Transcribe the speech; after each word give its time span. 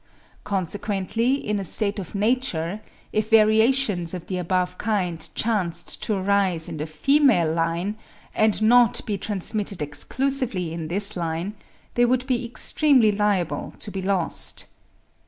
Consequently 0.43 1.35
in 1.35 1.59
a 1.59 1.63
state 1.63 1.99
of 1.99 2.15
nature, 2.15 2.81
if 3.13 3.29
variations 3.29 4.15
of 4.15 4.25
the 4.25 4.39
above 4.39 4.79
kind 4.79 5.29
chanced 5.35 6.01
to 6.01 6.15
arise 6.15 6.67
in 6.67 6.77
the 6.77 6.87
female 6.87 7.53
line, 7.53 7.95
and 8.33 8.55
to 8.55 9.03
be 9.05 9.19
transmitted 9.19 9.79
exclusively 9.79 10.73
in 10.73 10.87
this 10.87 11.15
line, 11.15 11.53
they 11.93 12.05
would 12.05 12.25
be 12.25 12.43
extremely 12.45 13.11
liable 13.11 13.75
to 13.77 13.91
be 13.91 14.01
lost. 14.01 14.65